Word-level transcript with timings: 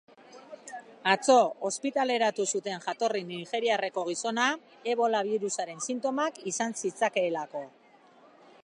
Atzo 1.09 1.35
ospitaleratu 1.69 2.45
zuten 2.57 2.81
jatorri 2.87 3.21
nigeriarreko 3.33 4.07
gizona, 4.09 4.49
ebola 4.95 5.23
birusaren 5.31 5.87
sintomak 5.89 6.43
izan 6.55 6.79
zitzakeelako. 6.83 7.65